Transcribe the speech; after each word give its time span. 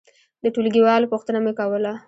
د 0.43 0.45
ټولګي 0.53 0.81
والو 0.83 1.11
پوښتنه 1.13 1.39
مې 1.45 1.53
کوله. 1.59 1.93